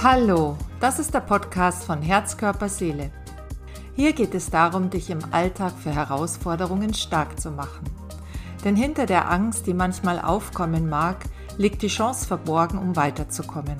Hallo, 0.00 0.56
das 0.78 1.00
ist 1.00 1.12
der 1.12 1.22
Podcast 1.22 1.82
von 1.82 2.02
Herz, 2.02 2.36
Körper, 2.36 2.68
Seele. 2.68 3.10
Hier 3.96 4.12
geht 4.12 4.32
es 4.32 4.48
darum, 4.48 4.90
dich 4.90 5.10
im 5.10 5.18
Alltag 5.32 5.72
für 5.72 5.90
Herausforderungen 5.90 6.94
stark 6.94 7.40
zu 7.40 7.50
machen. 7.50 7.84
Denn 8.64 8.76
hinter 8.76 9.06
der 9.06 9.28
Angst, 9.28 9.66
die 9.66 9.74
manchmal 9.74 10.20
aufkommen 10.20 10.88
mag, 10.88 11.16
liegt 11.56 11.82
die 11.82 11.88
Chance 11.88 12.28
verborgen, 12.28 12.78
um 12.78 12.94
weiterzukommen. 12.94 13.76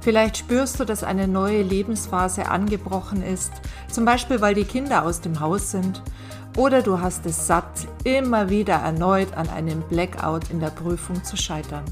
Vielleicht 0.00 0.38
spürst 0.38 0.80
du, 0.80 0.86
dass 0.86 1.04
eine 1.04 1.28
neue 1.28 1.60
Lebensphase 1.60 2.48
angebrochen 2.48 3.22
ist, 3.22 3.52
zum 3.90 4.06
Beispiel 4.06 4.40
weil 4.40 4.54
die 4.54 4.64
Kinder 4.64 5.02
aus 5.02 5.20
dem 5.20 5.40
Haus 5.40 5.72
sind, 5.72 6.02
oder 6.56 6.80
du 6.80 7.02
hast 7.02 7.26
es 7.26 7.46
satt, 7.46 7.86
immer 8.04 8.48
wieder 8.48 8.76
erneut 8.76 9.36
an 9.36 9.50
einem 9.50 9.82
Blackout 9.82 10.48
in 10.48 10.60
der 10.60 10.70
Prüfung 10.70 11.22
zu 11.22 11.36
scheitern. 11.36 11.84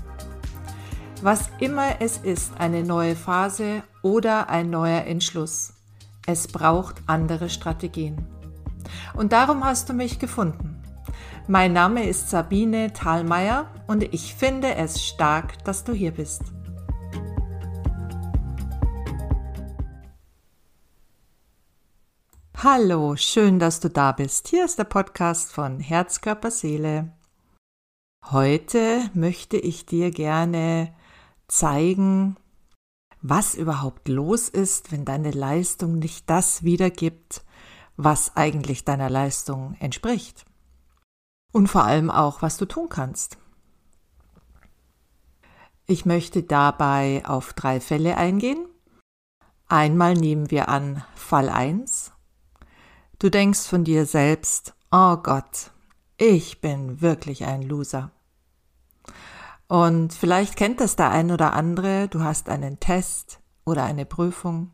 Was 1.23 1.50
immer 1.59 2.00
es 2.00 2.16
ist, 2.16 2.59
eine 2.59 2.83
neue 2.83 3.15
Phase 3.15 3.83
oder 4.01 4.48
ein 4.48 4.70
neuer 4.70 5.05
Entschluss, 5.05 5.74
es 6.27 6.48
braucht 6.48 7.02
andere 7.06 7.51
Strategien. 7.51 8.27
Und 9.12 9.34
darum 9.34 9.62
hast 9.62 9.91
du 9.91 9.93
mich 9.93 10.19
gefunden. 10.19 10.83
Mein 11.46 11.74
Name 11.74 12.09
ist 12.09 12.30
Sabine 12.30 12.95
Thalmeier 12.95 13.69
und 13.87 14.02
ich 14.02 14.34
finde 14.34 14.77
es 14.77 15.05
stark, 15.05 15.62
dass 15.65 15.84
du 15.84 15.93
hier 15.93 16.12
bist. 16.12 16.41
Hallo, 22.57 23.16
schön, 23.16 23.59
dass 23.59 23.80
du 23.80 23.91
da 23.91 24.12
bist. 24.12 24.48
Hier 24.48 24.65
ist 24.65 24.79
der 24.79 24.84
Podcast 24.84 25.52
von 25.52 25.80
Herz, 25.80 26.23
Körper, 26.23 26.51
Seele. 26.51 27.12
Heute 28.30 29.10
möchte 29.12 29.59
ich 29.59 29.84
dir 29.84 30.10
gerne 30.10 30.95
zeigen, 31.50 32.36
was 33.22 33.54
überhaupt 33.54 34.09
los 34.09 34.48
ist, 34.48 34.93
wenn 34.93 35.04
deine 35.04 35.30
Leistung 35.30 35.98
nicht 35.98 36.29
das 36.30 36.62
wiedergibt, 36.62 37.45
was 37.96 38.37
eigentlich 38.37 38.84
deiner 38.84 39.10
Leistung 39.10 39.76
entspricht. 39.80 40.45
Und 41.52 41.68
vor 41.68 41.84
allem 41.84 42.10
auch, 42.10 42.42
was 42.42 42.57
du 42.57 42.65
tun 42.65 42.88
kannst. 42.88 43.37
Ich 45.87 46.07
möchte 46.07 46.42
dabei 46.42 47.23
auf 47.26 47.52
drei 47.52 47.80
Fälle 47.80 48.16
eingehen. 48.16 48.66
Einmal 49.68 50.14
nehmen 50.14 50.51
wir 50.51 50.68
an 50.68 51.04
Fall 51.14 51.48
1 51.48 52.12
Du 53.20 53.29
denkst 53.29 53.60
von 53.60 53.85
dir 53.85 54.07
selbst, 54.07 54.73
oh 54.90 55.18
Gott, 55.18 55.73
ich 56.16 56.62
bin 56.62 57.02
wirklich 57.02 57.45
ein 57.45 57.60
Loser. 57.60 58.12
Und 59.71 60.13
vielleicht 60.13 60.57
kennt 60.57 60.80
das 60.80 60.96
der 60.96 61.10
ein 61.10 61.30
oder 61.30 61.52
andere, 61.52 62.09
du 62.09 62.24
hast 62.24 62.49
einen 62.49 62.80
Test 62.80 63.38
oder 63.65 63.85
eine 63.85 64.04
Prüfung 64.04 64.72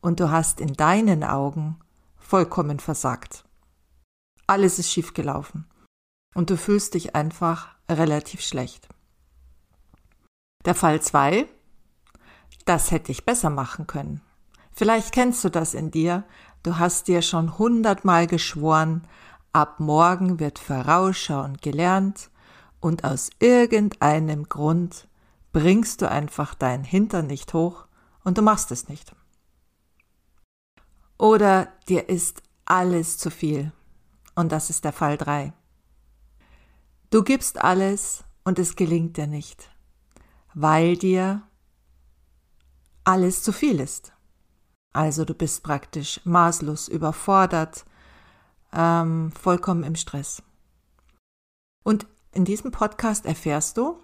und 0.00 0.18
du 0.18 0.32
hast 0.32 0.60
in 0.60 0.72
deinen 0.72 1.22
Augen 1.22 1.78
vollkommen 2.16 2.80
versagt. 2.80 3.44
Alles 4.48 4.80
ist 4.80 4.90
schiefgelaufen 4.90 5.68
und 6.34 6.50
du 6.50 6.56
fühlst 6.56 6.94
dich 6.94 7.14
einfach 7.14 7.68
relativ 7.88 8.40
schlecht. 8.40 8.88
Der 10.64 10.74
Fall 10.74 11.00
2, 11.00 11.46
das 12.64 12.90
hätte 12.90 13.12
ich 13.12 13.24
besser 13.24 13.50
machen 13.50 13.86
können. 13.86 14.20
Vielleicht 14.72 15.12
kennst 15.12 15.44
du 15.44 15.48
das 15.48 15.74
in 15.74 15.92
dir, 15.92 16.24
Du 16.64 16.78
hast 16.78 17.06
dir 17.06 17.22
schon 17.22 17.56
hundertmal 17.56 18.26
geschworen, 18.26 19.06
ab 19.52 19.78
morgen 19.78 20.40
wird 20.40 20.58
vorausschauend 20.58 21.62
gelernt 21.62 22.30
und 22.80 23.04
aus 23.04 23.30
irgendeinem 23.38 24.48
Grund 24.48 25.08
bringst 25.52 26.02
du 26.02 26.10
einfach 26.10 26.54
deinen 26.54 26.84
Hintern 26.84 27.26
nicht 27.26 27.54
hoch 27.54 27.86
und 28.24 28.38
du 28.38 28.42
machst 28.42 28.70
es 28.70 28.88
nicht. 28.88 29.14
Oder 31.18 31.68
dir 31.88 32.08
ist 32.08 32.42
alles 32.64 33.18
zu 33.18 33.30
viel 33.30 33.72
und 34.34 34.52
das 34.52 34.70
ist 34.70 34.84
der 34.84 34.92
Fall 34.92 35.16
3. 35.16 35.52
Du 37.10 37.24
gibst 37.24 37.58
alles 37.60 38.24
und 38.44 38.58
es 38.58 38.76
gelingt 38.76 39.16
dir 39.16 39.26
nicht, 39.26 39.70
weil 40.54 40.96
dir 40.96 41.42
alles 43.04 43.42
zu 43.42 43.52
viel 43.52 43.80
ist. 43.80 44.12
Also 44.92 45.24
du 45.24 45.34
bist 45.34 45.62
praktisch 45.62 46.20
maßlos 46.24 46.88
überfordert, 46.88 47.84
ähm, 48.72 49.32
vollkommen 49.32 49.82
im 49.84 49.96
Stress. 49.96 50.42
Und 51.82 52.06
in 52.32 52.44
diesem 52.44 52.70
Podcast 52.70 53.26
erfährst 53.26 53.76
du, 53.76 53.98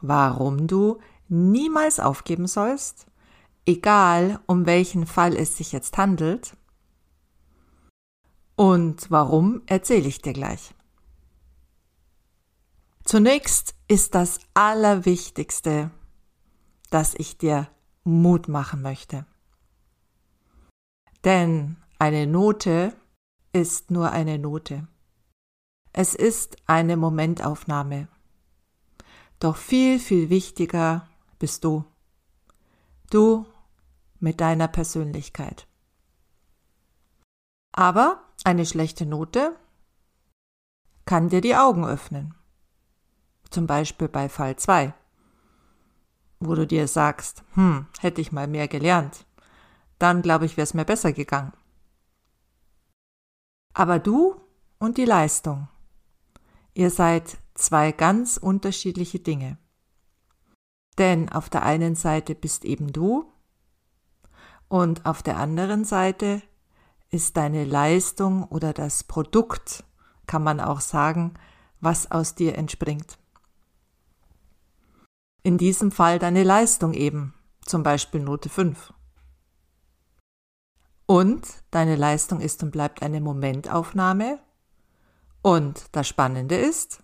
warum 0.00 0.66
du 0.66 0.98
niemals 1.28 2.00
aufgeben 2.00 2.46
sollst, 2.46 3.06
egal 3.66 4.40
um 4.46 4.66
welchen 4.66 5.06
Fall 5.06 5.36
es 5.36 5.56
sich 5.56 5.72
jetzt 5.72 5.96
handelt. 5.98 6.56
Und 8.56 9.10
warum 9.10 9.62
erzähle 9.66 10.08
ich 10.08 10.20
dir 10.20 10.32
gleich. 10.32 10.74
Zunächst 13.04 13.74
ist 13.88 14.14
das 14.14 14.38
Allerwichtigste, 14.54 15.90
dass 16.90 17.14
ich 17.14 17.38
dir 17.38 17.68
Mut 18.04 18.48
machen 18.48 18.82
möchte. 18.82 19.26
Denn 21.24 21.76
eine 21.98 22.26
Note 22.26 22.94
ist 23.52 23.90
nur 23.90 24.12
eine 24.12 24.38
Note. 24.38 24.86
Es 25.92 26.14
ist 26.14 26.56
eine 26.66 26.96
Momentaufnahme. 26.96 28.08
Doch 29.38 29.56
viel, 29.56 29.98
viel 29.98 30.30
wichtiger 30.30 31.08
bist 31.38 31.64
du. 31.64 31.84
Du 33.10 33.46
mit 34.18 34.40
deiner 34.40 34.68
Persönlichkeit. 34.68 35.66
Aber 37.72 38.22
eine 38.44 38.66
schlechte 38.66 39.06
Note 39.06 39.56
kann 41.06 41.28
dir 41.28 41.40
die 41.40 41.56
Augen 41.56 41.84
öffnen. 41.84 42.34
Zum 43.50 43.66
Beispiel 43.66 44.08
bei 44.08 44.28
Fall 44.28 44.56
2, 44.56 44.94
wo 46.38 46.54
du 46.54 46.66
dir 46.66 46.86
sagst, 46.86 47.42
hm, 47.54 47.86
hätte 47.98 48.20
ich 48.20 48.30
mal 48.30 48.46
mehr 48.46 48.68
gelernt 48.68 49.26
dann 50.00 50.22
glaube 50.22 50.46
ich, 50.46 50.56
wäre 50.56 50.64
es 50.64 50.74
mir 50.74 50.84
besser 50.84 51.12
gegangen. 51.12 51.52
Aber 53.74 53.98
du 54.00 54.40
und 54.78 54.96
die 54.96 55.04
Leistung, 55.04 55.68
ihr 56.74 56.90
seid 56.90 57.38
zwei 57.54 57.92
ganz 57.92 58.36
unterschiedliche 58.36 59.18
Dinge. 59.18 59.58
Denn 60.98 61.28
auf 61.28 61.48
der 61.48 61.62
einen 61.62 61.94
Seite 61.94 62.34
bist 62.34 62.64
eben 62.64 62.92
du 62.92 63.30
und 64.68 65.06
auf 65.06 65.22
der 65.22 65.36
anderen 65.36 65.84
Seite 65.84 66.42
ist 67.10 67.36
deine 67.36 67.64
Leistung 67.64 68.44
oder 68.44 68.72
das 68.72 69.04
Produkt, 69.04 69.84
kann 70.26 70.42
man 70.42 70.60
auch 70.60 70.80
sagen, 70.80 71.34
was 71.80 72.10
aus 72.10 72.34
dir 72.34 72.56
entspringt. 72.56 73.18
In 75.42 75.58
diesem 75.58 75.90
Fall 75.90 76.18
deine 76.18 76.44
Leistung 76.44 76.92
eben, 76.92 77.34
zum 77.64 77.82
Beispiel 77.82 78.20
Note 78.20 78.48
5. 78.48 78.92
Und 81.06 81.48
deine 81.70 81.96
Leistung 81.96 82.40
ist 82.40 82.62
und 82.62 82.70
bleibt 82.70 83.02
eine 83.02 83.20
Momentaufnahme. 83.20 84.38
Und 85.42 85.86
das 85.92 86.06
Spannende 86.08 86.56
ist, 86.56 87.02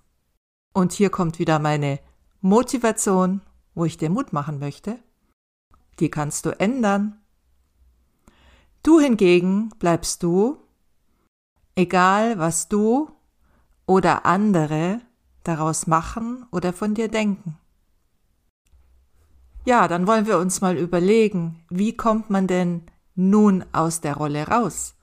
und 0.73 0.93
hier 0.93 1.11
kommt 1.11 1.39
wieder 1.39 1.59
meine 1.59 2.01
Motivation, 2.41 3.41
wo 3.75 3.85
ich 3.85 3.97
dir 3.97 4.11
Mut 4.11 4.33
machen 4.33 4.59
möchte, 4.59 4.99
die 6.01 6.11
kannst 6.11 6.45
du 6.45 6.51
ändern. 6.59 7.19
Du 8.83 9.01
hingegen 9.01 9.71
bleibst 9.79 10.23
du, 10.23 10.59
egal 11.75 12.39
was 12.39 12.69
du 12.69 13.11
oder 13.87 14.27
andere 14.27 15.01
daraus 15.45 15.87
machen 15.87 16.45
oder 16.51 16.73
von 16.73 16.95
dir 16.95 17.09
denken. 17.09 17.59
Ja, 19.65 19.89
dann 19.89 20.07
wollen 20.07 20.27
wir 20.27 20.39
uns 20.39 20.61
mal 20.61 20.77
überlegen, 20.77 21.65
wie 21.71 21.97
kommt 21.97 22.31
man 22.31 22.47
denn 22.47 22.83
nun 23.15 23.65
aus 23.73 24.01
der 24.01 24.17
Rolle 24.17 24.47
raus. 24.47 24.95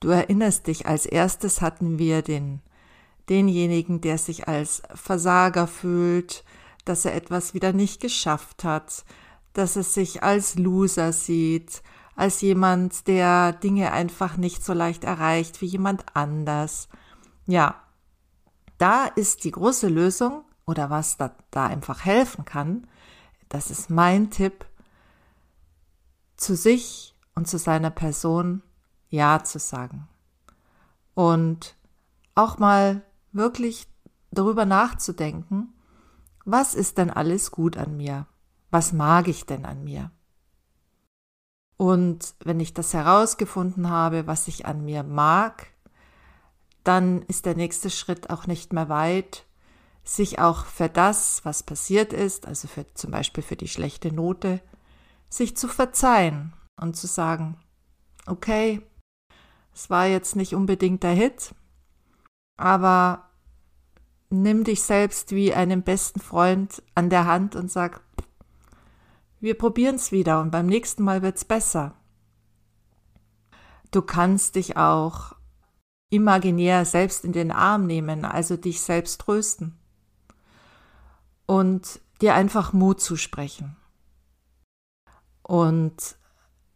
Du 0.00 0.08
erinnerst 0.08 0.66
dich, 0.66 0.86
als 0.86 1.06
erstes 1.06 1.60
hatten 1.60 1.98
wir 1.98 2.22
den, 2.22 2.60
denjenigen, 3.30 4.00
der 4.00 4.18
sich 4.18 4.48
als 4.48 4.82
Versager 4.94 5.66
fühlt, 5.66 6.44
dass 6.84 7.04
er 7.04 7.14
etwas 7.14 7.54
wieder 7.54 7.72
nicht 7.72 8.00
geschafft 8.00 8.64
hat, 8.64 9.04
dass 9.52 9.76
er 9.76 9.84
sich 9.84 10.22
als 10.22 10.56
Loser 10.56 11.12
sieht, 11.12 11.82
als 12.16 12.40
jemand, 12.40 13.06
der 13.06 13.52
Dinge 13.52 13.92
einfach 13.92 14.36
nicht 14.36 14.64
so 14.64 14.72
leicht 14.72 15.04
erreicht 15.04 15.60
wie 15.60 15.66
jemand 15.66 16.04
anders. 16.14 16.88
Ja, 17.46 17.76
da 18.78 19.06
ist 19.06 19.44
die 19.44 19.52
große 19.52 19.88
Lösung 19.88 20.44
oder 20.66 20.90
was 20.90 21.16
da, 21.16 21.34
da 21.50 21.66
einfach 21.66 22.04
helfen 22.04 22.44
kann, 22.44 22.86
das 23.48 23.70
ist 23.70 23.90
mein 23.90 24.30
Tipp, 24.30 24.64
zu 26.36 26.56
sich 26.56 27.14
und 27.34 27.48
zu 27.48 27.58
seiner 27.58 27.90
Person 27.90 28.62
Ja 29.08 29.42
zu 29.44 29.58
sagen. 29.58 30.08
Und 31.14 31.74
auch 32.34 32.58
mal 32.58 33.02
wirklich 33.32 33.86
darüber 34.30 34.64
nachzudenken, 34.64 35.72
was 36.44 36.74
ist 36.74 36.98
denn 36.98 37.10
alles 37.10 37.50
gut 37.50 37.76
an 37.76 37.96
mir? 37.96 38.26
Was 38.70 38.92
mag 38.92 39.28
ich 39.28 39.46
denn 39.46 39.64
an 39.64 39.84
mir? 39.84 40.10
Und 41.76 42.34
wenn 42.44 42.60
ich 42.60 42.74
das 42.74 42.92
herausgefunden 42.92 43.88
habe, 43.88 44.26
was 44.26 44.48
ich 44.48 44.66
an 44.66 44.84
mir 44.84 45.02
mag, 45.02 45.68
dann 46.84 47.22
ist 47.22 47.46
der 47.46 47.54
nächste 47.54 47.90
Schritt 47.90 48.30
auch 48.30 48.46
nicht 48.46 48.72
mehr 48.72 48.88
weit, 48.88 49.46
sich 50.04 50.38
auch 50.38 50.64
für 50.64 50.88
das, 50.88 51.44
was 51.44 51.62
passiert 51.62 52.12
ist, 52.12 52.46
also 52.46 52.68
für, 52.68 52.86
zum 52.94 53.10
Beispiel 53.10 53.42
für 53.42 53.56
die 53.56 53.68
schlechte 53.68 54.12
Note, 54.12 54.60
sich 55.28 55.56
zu 55.56 55.68
verzeihen 55.68 56.52
und 56.80 56.96
zu 56.96 57.06
sagen, 57.06 57.56
okay, 58.26 58.82
es 59.74 59.88
war 59.88 60.06
jetzt 60.06 60.36
nicht 60.36 60.54
unbedingt 60.54 61.02
der 61.02 61.12
Hit, 61.12 61.54
aber 62.60 63.30
nimm 64.28 64.64
dich 64.64 64.82
selbst 64.82 65.32
wie 65.32 65.54
einen 65.54 65.82
besten 65.82 66.20
Freund 66.20 66.82
an 66.94 67.10
der 67.10 67.26
Hand 67.26 67.56
und 67.56 67.70
sag, 67.70 68.02
wir 69.40 69.56
probieren 69.56 69.96
es 69.96 70.12
wieder 70.12 70.40
und 70.40 70.50
beim 70.50 70.66
nächsten 70.66 71.02
Mal 71.02 71.22
wird's 71.22 71.44
besser. 71.44 71.94
Du 73.90 74.02
kannst 74.02 74.54
dich 74.54 74.76
auch 74.76 75.34
imaginär 76.10 76.84
selbst 76.84 77.24
in 77.24 77.32
den 77.32 77.50
Arm 77.50 77.86
nehmen, 77.86 78.24
also 78.24 78.56
dich 78.56 78.82
selbst 78.82 79.22
trösten 79.22 79.78
und 81.46 82.00
dir 82.20 82.34
einfach 82.34 82.72
Mut 82.72 83.00
zusprechen 83.00 83.76
und 85.42 86.16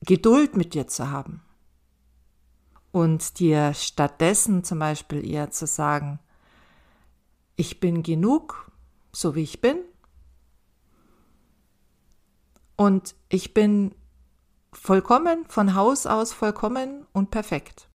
Geduld 0.00 0.56
mit 0.56 0.74
dir 0.74 0.88
zu 0.88 1.10
haben 1.10 1.43
und 2.94 3.40
dir 3.40 3.74
stattdessen 3.74 4.62
zum 4.62 4.78
Beispiel 4.78 5.28
eher 5.28 5.50
zu 5.50 5.66
sagen, 5.66 6.20
ich 7.56 7.80
bin 7.80 8.04
genug, 8.04 8.70
so 9.12 9.34
wie 9.34 9.42
ich 9.42 9.60
bin 9.60 9.78
und 12.76 13.16
ich 13.28 13.52
bin 13.52 13.96
vollkommen, 14.72 15.44
von 15.48 15.74
Haus 15.74 16.06
aus 16.06 16.32
vollkommen 16.32 17.04
und 17.12 17.32
perfekt. 17.32 17.90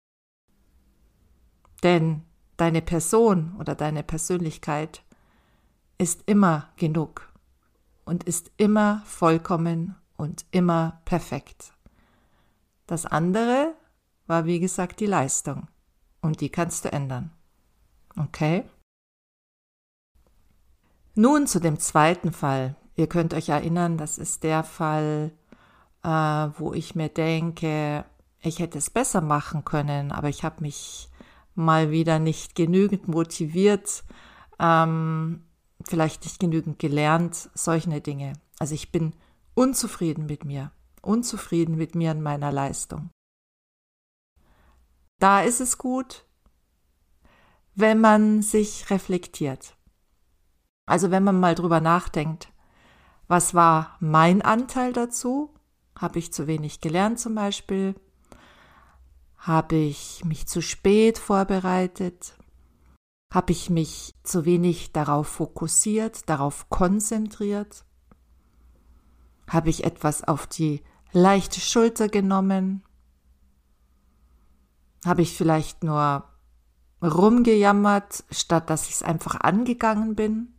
Denn 1.83 2.23
deine 2.57 2.81
Person 2.81 3.55
oder 3.59 3.75
deine 3.75 4.01
Persönlichkeit 4.01 5.03
ist 5.99 6.23
immer 6.25 6.69
genug 6.75 7.31
und 8.03 8.23
ist 8.23 8.49
immer 8.57 9.03
vollkommen 9.05 9.95
und 10.15 10.43
immer 10.49 11.03
perfekt. 11.05 11.73
Das 12.87 13.05
andere 13.05 13.75
war, 14.27 14.45
wie 14.45 14.59
gesagt, 14.59 14.99
die 14.99 15.05
Leistung. 15.05 15.67
Und 16.21 16.41
die 16.41 16.49
kannst 16.49 16.85
du 16.85 16.91
ändern. 16.91 17.31
Okay? 18.17 18.65
Nun 21.15 21.47
zu 21.47 21.59
dem 21.59 21.79
zweiten 21.79 22.31
Fall, 22.31 22.75
Ihr 22.97 23.07
könnt 23.07 23.35
euch 23.35 23.49
erinnern, 23.49 23.97
das 23.97 24.17
ist 24.17 24.43
der 24.43 24.63
Fall, 24.63 25.31
äh, 26.03 26.09
wo 26.09 26.73
ich 26.73 26.95
mir 26.95 27.09
denke, 27.09 28.05
ich 28.41 28.57
hätte 28.57 28.79
es 28.79 28.89
besser 28.89 29.21
machen 29.21 29.63
können, 29.65 30.11
aber 30.11 30.29
ich 30.29 30.43
habe 30.43 30.61
mich 30.61 31.07
mal 31.53 31.91
wieder 31.91 32.17
nicht 32.17 32.55
genügend 32.55 33.07
motiviert, 33.07 34.03
ähm, 34.59 35.43
vielleicht 35.87 36.23
nicht 36.23 36.39
genügend 36.39 36.79
gelernt, 36.79 37.51
solche 37.53 38.01
Dinge. 38.01 38.33
Also 38.57 38.73
ich 38.73 38.91
bin 38.91 39.13
unzufrieden 39.53 40.25
mit 40.25 40.43
mir, 40.43 40.71
unzufrieden 41.03 41.77
mit 41.77 41.93
mir 41.93 42.11
und 42.11 42.23
meiner 42.23 42.51
Leistung. 42.51 43.11
Da 45.19 45.41
ist 45.41 45.61
es 45.61 45.77
gut, 45.77 46.25
wenn 47.73 47.99
man 47.99 48.41
sich 48.41 48.89
reflektiert. 48.89 49.75
Also 50.85 51.11
wenn 51.11 51.23
man 51.23 51.39
mal 51.39 51.55
drüber 51.55 51.81
nachdenkt, 51.81 52.51
was 53.27 53.53
war 53.53 53.97
mein 53.99 54.41
Anteil 54.41 54.93
dazu? 54.93 55.53
Habe 55.97 56.19
ich 56.19 56.31
zu 56.31 56.47
wenig 56.47 56.79
gelernt 56.79 57.19
zum 57.19 57.35
Beispiel? 57.35 57.95
Habe 59.37 59.75
ich 59.75 60.23
mich 60.23 60.47
zu 60.47 60.61
spät 60.61 61.17
vorbereitet? 61.17 62.37
Habe 63.33 63.51
ich 63.51 63.69
mich 63.69 64.13
zu 64.23 64.45
wenig 64.45 64.93
darauf 64.93 65.27
fokussiert, 65.27 66.29
darauf 66.29 66.69
konzentriert? 66.69 67.83
Habe 69.49 69.69
ich 69.69 69.83
etwas 69.83 70.23
auf 70.23 70.47
die 70.47 70.81
leichte 71.11 71.59
Schulter 71.59 72.07
genommen? 72.07 72.83
Habe 75.07 75.21
ich 75.21 75.37
vielleicht 75.37 75.83
nur 75.85 76.25
rumgejammert, 77.01 78.25
statt 78.29 78.69
dass 78.69 78.89
ich 78.89 78.95
es 78.95 79.03
einfach 79.03 79.39
angegangen 79.39 80.15
bin? 80.15 80.53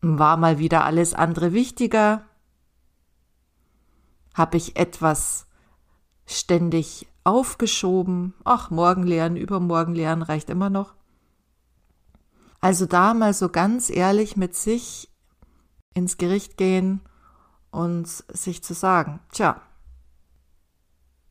War 0.00 0.38
mal 0.38 0.58
wieder 0.58 0.84
alles 0.84 1.12
andere 1.12 1.52
wichtiger? 1.52 2.24
Habe 4.32 4.56
ich 4.56 4.76
etwas 4.76 5.46
ständig 6.26 7.06
aufgeschoben? 7.24 8.32
Ach, 8.44 8.70
morgen 8.70 9.02
lernen, 9.02 9.36
übermorgen 9.36 9.94
lernen 9.94 10.22
reicht 10.22 10.48
immer 10.48 10.70
noch. 10.70 10.94
Also 12.60 12.86
da 12.86 13.12
mal 13.12 13.34
so 13.34 13.50
ganz 13.50 13.90
ehrlich 13.90 14.36
mit 14.38 14.54
sich 14.54 15.12
ins 15.92 16.16
Gericht 16.16 16.56
gehen 16.56 17.02
und 17.70 18.08
sich 18.08 18.64
zu 18.64 18.72
sagen, 18.72 19.20
tja, 19.32 19.60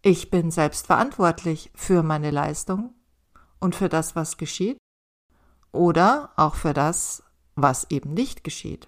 ich 0.05 0.29
bin 0.29 0.51
selbst 0.51 0.85
verantwortlich 0.85 1.71
für 1.73 2.03
meine 2.03 2.29
Leistung 2.29 2.93
und 3.59 3.73
für 3.73 3.89
das, 3.89 4.15
was 4.15 4.37
geschieht 4.37 4.77
oder 5.71 6.29
auch 6.35 6.53
für 6.53 6.73
das, 6.73 7.23
was 7.55 7.89
eben 7.89 8.13
nicht 8.13 8.43
geschieht. 8.43 8.87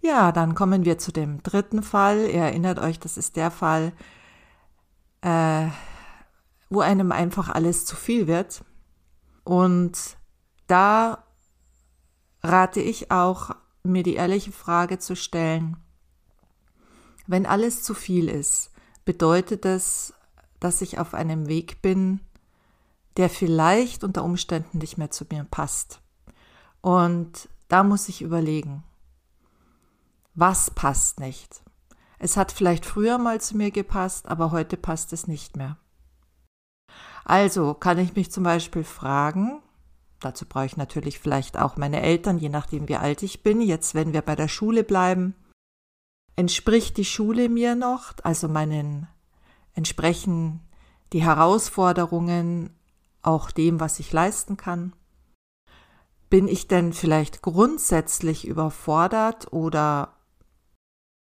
Ja, 0.00 0.30
dann 0.30 0.54
kommen 0.54 0.84
wir 0.84 0.96
zu 0.96 1.10
dem 1.10 1.42
dritten 1.42 1.82
Fall. 1.82 2.20
Ihr 2.20 2.42
erinnert 2.42 2.78
euch, 2.78 3.00
das 3.00 3.16
ist 3.16 3.34
der 3.34 3.50
Fall, 3.50 3.92
äh, 5.22 5.66
wo 6.70 6.78
einem 6.78 7.10
einfach 7.10 7.48
alles 7.48 7.86
zu 7.86 7.96
viel 7.96 8.28
wird. 8.28 8.64
Und 9.42 9.98
da 10.68 11.24
rate 12.44 12.80
ich 12.80 13.10
auch, 13.10 13.56
mir 13.82 14.04
die 14.04 14.14
ehrliche 14.14 14.52
Frage 14.52 15.00
zu 15.00 15.16
stellen, 15.16 15.78
wenn 17.26 17.44
alles 17.44 17.82
zu 17.82 17.92
viel 17.92 18.28
ist, 18.28 18.70
bedeutet 19.04 19.64
es, 19.64 20.14
dass 20.60 20.80
ich 20.80 20.98
auf 20.98 21.14
einem 21.14 21.48
Weg 21.48 21.82
bin, 21.82 22.20
der 23.16 23.28
vielleicht 23.28 24.02
unter 24.04 24.24
Umständen 24.24 24.78
nicht 24.78 24.98
mehr 24.98 25.10
zu 25.10 25.24
mir 25.30 25.44
passt. 25.44 26.00
Und 26.80 27.48
da 27.68 27.82
muss 27.82 28.08
ich 28.08 28.22
überlegen, 28.22 28.82
was 30.34 30.70
passt 30.70 31.20
nicht. 31.20 31.62
Es 32.18 32.36
hat 32.36 32.52
vielleicht 32.52 32.86
früher 32.86 33.18
mal 33.18 33.40
zu 33.40 33.56
mir 33.56 33.70
gepasst, 33.70 34.26
aber 34.26 34.50
heute 34.50 34.76
passt 34.76 35.12
es 35.12 35.26
nicht 35.26 35.56
mehr. 35.56 35.76
Also 37.24 37.74
kann 37.74 37.98
ich 37.98 38.14
mich 38.14 38.30
zum 38.30 38.44
Beispiel 38.44 38.84
fragen, 38.84 39.62
dazu 40.20 40.46
brauche 40.46 40.66
ich 40.66 40.76
natürlich 40.76 41.18
vielleicht 41.18 41.58
auch 41.58 41.76
meine 41.76 42.02
Eltern, 42.02 42.38
je 42.38 42.48
nachdem 42.48 42.88
wie 42.88 42.96
alt 42.96 43.22
ich 43.22 43.42
bin, 43.42 43.60
jetzt 43.60 43.94
wenn 43.94 44.12
wir 44.12 44.22
bei 44.22 44.36
der 44.36 44.48
Schule 44.48 44.84
bleiben, 44.84 45.34
entspricht 46.36 46.96
die 46.96 47.04
Schule 47.04 47.48
mir 47.48 47.74
noch, 47.74 48.12
also 48.22 48.48
meinen, 48.48 49.06
entsprechen 49.74 50.60
die 51.12 51.22
Herausforderungen 51.22 52.70
auch 53.22 53.50
dem, 53.50 53.80
was 53.80 54.00
ich 54.00 54.12
leisten 54.12 54.56
kann? 54.56 54.94
Bin 56.30 56.48
ich 56.48 56.66
denn 56.66 56.92
vielleicht 56.92 57.42
grundsätzlich 57.42 58.46
überfordert 58.46 59.52
oder 59.52 60.14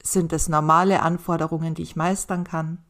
sind 0.01 0.33
es 0.33 0.49
normale 0.49 1.01
Anforderungen, 1.01 1.75
die 1.75 1.83
ich 1.83 1.95
meistern 1.95 2.43
kann? 2.43 2.83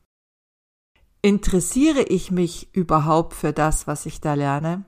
Interessiere 1.21 2.01
ich 2.03 2.31
mich 2.31 2.75
überhaupt 2.75 3.33
für 3.33 3.53
das, 3.53 3.87
was 3.87 4.05
ich 4.05 4.19
da 4.19 4.33
lerne? 4.33 4.83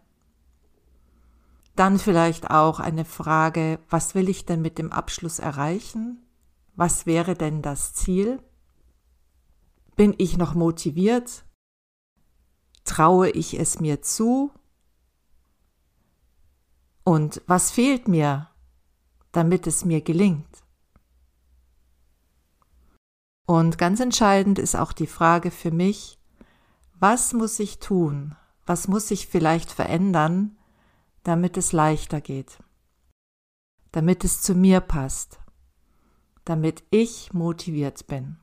Dann 1.75 1.99
vielleicht 1.99 2.49
auch 2.51 2.79
eine 2.79 3.05
Frage, 3.05 3.79
was 3.89 4.15
will 4.15 4.29
ich 4.29 4.45
denn 4.45 4.61
mit 4.61 4.77
dem 4.77 4.91
Abschluss 4.91 5.39
erreichen? 5.39 6.24
Was 6.75 7.05
wäre 7.05 7.35
denn 7.35 7.61
das 7.61 7.93
Ziel? 7.93 8.41
Bin 9.95 10.13
ich 10.17 10.37
noch 10.37 10.53
motiviert? 10.55 11.45
Traue 12.83 13.29
ich 13.29 13.57
es 13.57 13.79
mir 13.79 14.01
zu? 14.01 14.51
Und 17.03 17.41
was 17.47 17.71
fehlt 17.71 18.07
mir, 18.07 18.49
damit 19.31 19.67
es 19.67 19.85
mir 19.85 20.01
gelingt? 20.01 20.63
Und 23.45 23.77
ganz 23.77 23.99
entscheidend 23.99 24.59
ist 24.59 24.75
auch 24.75 24.91
die 24.91 25.07
Frage 25.07 25.51
für 25.51 25.71
mich, 25.71 26.19
was 26.99 27.33
muss 27.33 27.59
ich 27.59 27.79
tun? 27.79 28.35
Was 28.65 28.87
muss 28.87 29.11
ich 29.11 29.27
vielleicht 29.27 29.71
verändern, 29.71 30.57
damit 31.23 31.55
es 31.55 31.71
leichter 31.71 32.19
geht? 32.19 32.57
Damit 33.91 34.23
es 34.23 34.41
zu 34.41 34.55
mir 34.55 34.81
passt? 34.81 35.39
Damit 36.45 36.83
ich 36.91 37.33
motiviert 37.33 38.07
bin? 38.07 38.37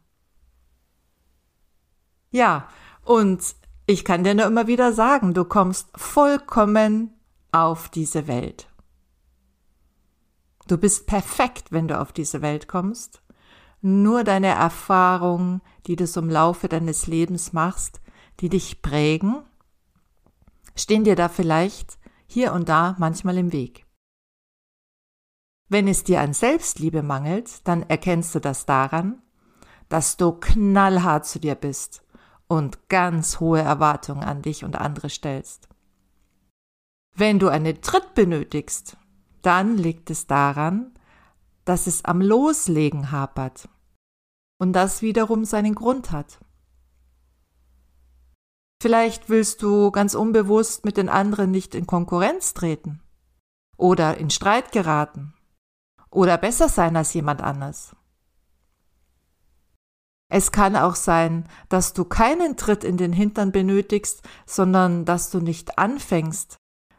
Ja, 2.30 2.68
und 3.04 3.54
ich 3.86 4.04
kann 4.04 4.24
dir 4.24 4.34
nur 4.34 4.46
immer 4.46 4.66
wieder 4.66 4.92
sagen, 4.92 5.34
du 5.34 5.44
kommst 5.44 5.88
vollkommen 5.96 7.14
auf 7.52 7.88
diese 7.88 8.26
Welt. 8.26 8.68
Du 10.66 10.78
bist 10.78 11.06
perfekt, 11.06 11.72
wenn 11.72 11.88
du 11.88 12.00
auf 12.00 12.12
diese 12.12 12.40
Welt 12.40 12.68
kommst, 12.68 13.22
nur 13.80 14.24
deine 14.24 14.48
Erfahrungen, 14.48 15.60
die 15.86 15.96
du 15.96 16.06
im 16.16 16.30
Laufe 16.30 16.68
deines 16.68 17.06
Lebens 17.06 17.52
machst, 17.52 18.00
die 18.40 18.48
dich 18.48 18.80
prägen? 18.80 19.42
Stehen 20.76 21.04
dir 21.04 21.16
da 21.16 21.28
vielleicht 21.28 21.98
hier 22.26 22.52
und 22.52 22.68
da 22.68 22.96
manchmal 22.98 23.36
im 23.38 23.52
Weg? 23.52 23.84
Wenn 25.72 25.88
es 25.88 26.04
dir 26.04 26.20
an 26.20 26.34
Selbstliebe 26.34 27.02
mangelt, 27.02 27.66
dann 27.66 27.82
erkennst 27.84 28.34
du 28.34 28.40
das 28.40 28.66
daran, 28.66 29.22
dass 29.88 30.18
du 30.18 30.32
knallhart 30.32 31.24
zu 31.24 31.40
dir 31.40 31.54
bist 31.54 32.04
und 32.46 32.90
ganz 32.90 33.40
hohe 33.40 33.62
Erwartungen 33.62 34.22
an 34.22 34.42
dich 34.42 34.64
und 34.64 34.76
andere 34.76 35.08
stellst. 35.08 35.70
Wenn 37.14 37.38
du 37.38 37.48
einen 37.48 37.80
Tritt 37.80 38.12
benötigst, 38.12 38.98
dann 39.40 39.78
liegt 39.78 40.10
es 40.10 40.26
daran, 40.26 40.92
dass 41.64 41.86
es 41.86 42.04
am 42.04 42.20
Loslegen 42.20 43.10
hapert 43.10 43.70
und 44.58 44.74
das 44.74 45.00
wiederum 45.00 45.46
seinen 45.46 45.74
Grund 45.74 46.10
hat. 46.10 46.38
Vielleicht 48.82 49.30
willst 49.30 49.62
du 49.62 49.90
ganz 49.90 50.14
unbewusst 50.14 50.84
mit 50.84 50.98
den 50.98 51.08
anderen 51.08 51.50
nicht 51.50 51.74
in 51.74 51.86
Konkurrenz 51.86 52.52
treten 52.52 53.00
oder 53.78 54.18
in 54.18 54.28
Streit 54.28 54.70
geraten 54.72 55.32
oder 56.12 56.38
besser 56.38 56.68
sein 56.68 56.96
als 56.96 57.14
jemand 57.14 57.42
anders. 57.42 57.96
Es 60.28 60.52
kann 60.52 60.76
auch 60.76 60.94
sein, 60.94 61.46
dass 61.68 61.92
du 61.92 62.04
keinen 62.04 62.56
Tritt 62.56 62.84
in 62.84 62.96
den 62.96 63.12
Hintern 63.12 63.52
benötigst, 63.52 64.22
sondern 64.46 65.04
dass 65.04 65.30
du 65.30 65.40
nicht 65.40 65.78
anfängst, 65.78 66.56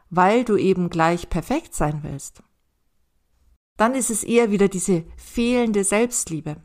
weil 0.08 0.44
du 0.44 0.56
eben 0.56 0.88
gleich 0.88 1.30
perfekt 1.30 1.74
sein 1.74 2.04
willst. 2.04 2.42
Dann 3.76 3.94
ist 3.94 4.10
es 4.10 4.22
eher 4.22 4.52
wieder 4.52 4.68
diese 4.68 5.04
fehlende 5.16 5.82
Selbstliebe. 5.82 6.56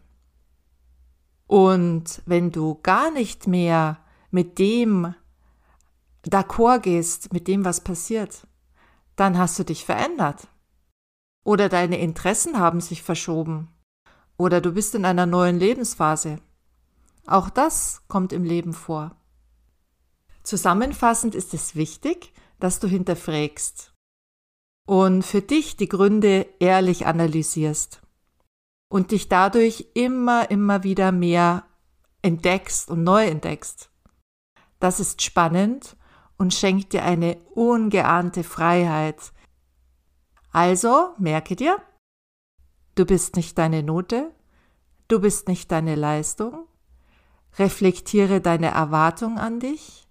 Und 1.48 2.22
wenn 2.28 2.52
du 2.52 2.80
gar 2.84 3.10
nicht 3.10 3.48
mehr 3.48 3.98
mit 4.30 4.60
dem 4.60 5.16
d'accord 6.24 6.82
gehst, 6.82 7.34
mit 7.34 7.48
dem, 7.48 7.66
was 7.66 7.82
passiert, 7.82 8.46
dann 9.16 9.40
hast 9.40 9.58
du 9.58 9.64
dich 9.64 9.86
verändert. 9.86 10.48
Oder 11.50 11.68
deine 11.68 11.98
Interessen 11.98 12.60
haben 12.60 12.80
sich 12.80 13.02
verschoben. 13.02 13.70
Oder 14.38 14.62
du 14.62 14.72
bist 14.72 14.94
in 14.94 15.04
einer 15.04 15.26
neuen 15.26 15.58
Lebensphase. 15.58 16.38
Auch 17.26 17.50
das 17.50 18.04
kommt 18.08 18.34
im 18.34 18.44
Leben 18.44 18.72
vor. 18.72 19.16
Zusammenfassend 20.44 21.34
ist 21.34 21.56
es 21.56 21.74
wichtig, 21.74 22.34
dass 22.60 22.80
du 22.80 22.88
hinterfragst 22.88 23.96
und 24.86 25.24
für 25.24 25.42
dich 25.42 25.76
die 25.76 25.90
Gründe 25.90 26.46
ehrlich 26.60 27.08
analysierst 27.08 28.04
und 28.88 29.10
dich 29.10 29.28
dadurch 29.28 29.88
immer, 29.96 30.52
immer 30.52 30.84
wieder 30.84 31.12
mehr 31.12 31.66
entdeckst 32.22 32.92
und 32.92 33.04
neu 33.04 33.26
entdeckst. 33.26 33.90
Das 34.80 35.00
ist 35.00 35.24
spannend 35.24 35.98
und 36.38 36.54
schenkt 36.54 36.94
dir 36.94 37.04
eine 37.04 37.40
ungeahnte 37.56 38.44
Freiheit. 38.44 39.34
Also 40.52 41.14
merke 41.20 41.56
dir, 41.56 41.78
du 42.96 43.06
bist 43.06 43.36
nicht 43.36 43.58
deine 43.58 43.84
Note, 43.84 44.34
du 45.08 45.20
bist 45.22 45.48
nicht 45.48 45.72
deine 45.72 45.96
Leistung, 45.96 46.68
reflektiere 47.60 48.42
deine 48.42 48.70
Erwartung 48.70 49.38
an 49.38 49.60
dich, 49.60 50.08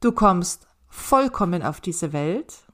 du 0.00 0.12
kommst 0.12 0.66
vollkommen 0.88 1.62
auf 1.62 1.80
diese 1.80 2.12
Welt. 2.12 2.64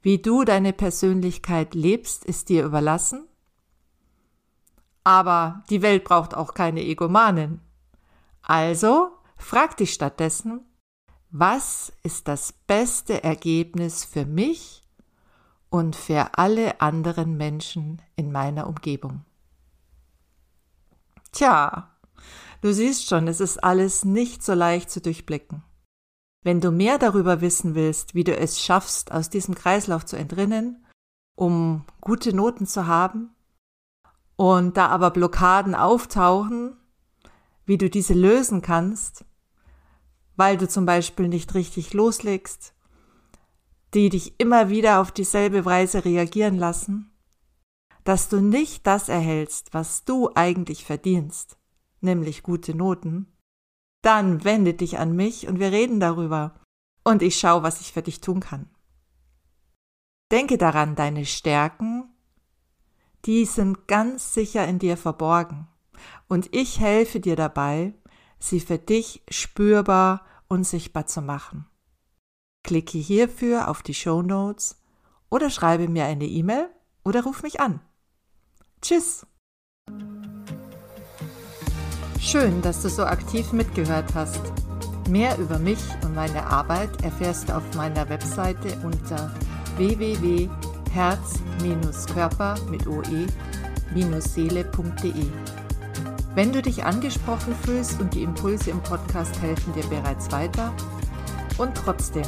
Wie 0.00 0.18
du 0.18 0.44
deine 0.44 0.72
Persönlichkeit 0.72 1.74
lebst, 1.74 2.24
ist 2.24 2.48
dir 2.48 2.64
überlassen. 2.64 3.26
Aber 5.02 5.62
die 5.70 5.82
Welt 5.82 6.04
braucht 6.04 6.34
auch 6.34 6.54
keine 6.54 6.82
Egomanen. 6.82 7.60
Also 8.42 9.12
frag 9.36 9.76
dich 9.76 9.92
stattdessen, 9.92 10.66
was 11.30 11.92
ist 12.02 12.28
das 12.28 12.52
beste 12.52 13.24
Ergebnis 13.24 14.04
für 14.04 14.26
mich 14.26 14.83
und 15.74 15.96
für 15.96 16.38
alle 16.38 16.80
anderen 16.80 17.36
Menschen 17.36 18.00
in 18.14 18.30
meiner 18.30 18.68
Umgebung? 18.68 19.24
Tja, 21.32 21.90
du 22.60 22.72
siehst 22.72 23.08
schon, 23.08 23.26
es 23.26 23.40
ist 23.40 23.64
alles 23.64 24.04
nicht 24.04 24.44
so 24.44 24.54
leicht 24.54 24.88
zu 24.88 25.00
durchblicken. 25.00 25.64
Wenn 26.44 26.60
du 26.60 26.70
mehr 26.70 26.98
darüber 26.98 27.40
wissen 27.40 27.74
willst, 27.74 28.14
wie 28.14 28.22
du 28.22 28.36
es 28.36 28.60
schaffst, 28.60 29.10
aus 29.10 29.30
diesem 29.30 29.56
Kreislauf 29.56 30.06
zu 30.06 30.14
entrinnen, 30.14 30.86
um 31.34 31.84
gute 32.00 32.32
Noten 32.36 32.68
zu 32.68 32.86
haben, 32.86 33.34
und 34.36 34.76
da 34.76 34.86
aber 34.90 35.10
Blockaden 35.10 35.74
auftauchen, 35.74 36.76
wie 37.66 37.78
du 37.78 37.90
diese 37.90 38.14
lösen 38.14 38.62
kannst, 38.62 39.24
weil 40.36 40.56
du 40.56 40.68
zum 40.68 40.86
Beispiel 40.86 41.26
nicht 41.26 41.52
richtig 41.54 41.94
loslegst, 41.94 42.73
die 43.94 44.08
dich 44.08 44.38
immer 44.38 44.68
wieder 44.68 45.00
auf 45.00 45.12
dieselbe 45.12 45.64
Weise 45.64 46.04
reagieren 46.04 46.58
lassen, 46.58 47.12
dass 48.02 48.28
du 48.28 48.40
nicht 48.40 48.86
das 48.86 49.08
erhältst, 49.08 49.72
was 49.72 50.04
du 50.04 50.30
eigentlich 50.34 50.84
verdienst, 50.84 51.56
nämlich 52.00 52.42
gute 52.42 52.74
Noten, 52.74 53.32
dann 54.02 54.44
wende 54.44 54.74
dich 54.74 54.98
an 54.98 55.16
mich 55.16 55.48
und 55.48 55.58
wir 55.58 55.72
reden 55.72 56.00
darüber. 56.00 56.60
Und 57.04 57.22
ich 57.22 57.38
schaue, 57.38 57.62
was 57.62 57.80
ich 57.80 57.92
für 57.92 58.02
dich 58.02 58.20
tun 58.20 58.40
kann. 58.40 58.68
Denke 60.30 60.58
daran, 60.58 60.94
deine 60.94 61.24
Stärken, 61.24 62.04
die 63.24 63.44
sind 63.44 63.88
ganz 63.88 64.34
sicher 64.34 64.66
in 64.66 64.78
dir 64.78 64.96
verborgen. 64.96 65.68
Und 66.28 66.54
ich 66.54 66.80
helfe 66.80 67.20
dir 67.20 67.36
dabei, 67.36 67.94
sie 68.38 68.60
für 68.60 68.78
dich 68.78 69.22
spürbar 69.30 70.24
und 70.48 70.64
sichtbar 70.64 71.06
zu 71.06 71.22
machen. 71.22 71.66
Klicke 72.64 72.98
hierfür 72.98 73.68
auf 73.68 73.82
die 73.82 73.94
Show 73.94 74.22
Notes 74.22 74.80
oder 75.30 75.50
schreibe 75.50 75.88
mir 75.88 76.06
eine 76.06 76.26
E-Mail 76.26 76.68
oder 77.04 77.22
ruf 77.22 77.42
mich 77.42 77.60
an. 77.60 77.80
Tschüss! 78.82 79.26
Schön, 82.20 82.62
dass 82.62 82.82
du 82.82 82.88
so 82.88 83.04
aktiv 83.04 83.52
mitgehört 83.52 84.14
hast. 84.14 84.40
Mehr 85.08 85.38
über 85.38 85.58
mich 85.58 85.80
und 86.02 86.14
meine 86.14 86.46
Arbeit 86.46 87.02
erfährst 87.02 87.50
du 87.50 87.56
auf 87.56 87.74
meiner 87.74 88.08
Webseite 88.08 88.78
unter 88.82 89.30
www.herz-körper 89.76 92.54
mit 92.70 92.86
oe-seele.de. 92.86 95.26
Wenn 96.34 96.52
du 96.52 96.62
dich 96.62 96.84
angesprochen 96.84 97.54
fühlst 97.62 98.00
und 98.00 98.14
die 98.14 98.22
Impulse 98.22 98.70
im 98.70 98.82
Podcast 98.82 99.42
helfen 99.42 99.74
dir 99.74 99.86
bereits 99.88 100.32
weiter 100.32 100.72
und 101.58 101.76
trotzdem, 101.76 102.24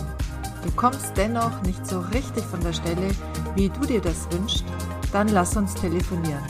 du 0.62 0.70
kommst 0.72 1.16
dennoch 1.16 1.62
nicht 1.62 1.86
so 1.86 2.00
richtig 2.00 2.44
von 2.44 2.60
der 2.60 2.72
Stelle, 2.72 3.10
wie 3.54 3.68
du 3.68 3.80
dir 3.80 4.00
das 4.00 4.28
wünschst, 4.30 4.64
dann 5.12 5.28
lass 5.28 5.56
uns 5.56 5.74
telefonieren 5.74 6.44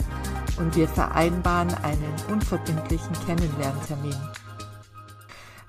und 0.57 0.75
wir 0.75 0.87
vereinbaren 0.87 1.73
einen 1.83 2.13
unverbindlichen 2.31 3.13
Kennenlerntermin. 3.25 4.15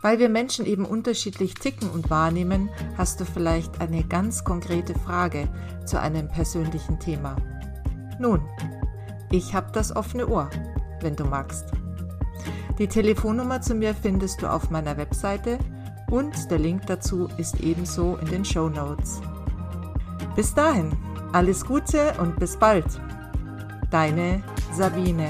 Weil 0.00 0.18
wir 0.18 0.28
Menschen 0.28 0.64
eben 0.64 0.84
unterschiedlich 0.84 1.54
ticken 1.54 1.90
und 1.90 2.08
wahrnehmen, 2.08 2.70
hast 2.96 3.20
du 3.20 3.24
vielleicht 3.24 3.80
eine 3.80 4.04
ganz 4.04 4.44
konkrete 4.44 4.94
Frage 4.94 5.48
zu 5.84 6.00
einem 6.00 6.28
persönlichen 6.28 7.00
Thema. 7.00 7.36
Nun, 8.20 8.40
ich 9.30 9.54
habe 9.54 9.72
das 9.72 9.94
offene 9.94 10.28
Ohr, 10.28 10.50
wenn 11.00 11.16
du 11.16 11.24
magst. 11.24 11.72
Die 12.78 12.86
Telefonnummer 12.86 13.60
zu 13.60 13.74
mir 13.74 13.94
findest 13.94 14.40
du 14.40 14.46
auf 14.46 14.70
meiner 14.70 14.96
Webseite 14.96 15.58
und 16.10 16.50
der 16.50 16.58
Link 16.58 16.86
dazu 16.86 17.28
ist 17.36 17.60
ebenso 17.60 18.16
in 18.16 18.28
den 18.28 18.44
Show 18.44 18.68
Notes. 18.68 19.20
Bis 20.36 20.54
dahin, 20.54 20.92
alles 21.32 21.64
Gute 21.64 22.12
und 22.20 22.38
bis 22.38 22.56
bald. 22.56 22.86
Deine 23.90 24.42
Sabine. 24.72 25.28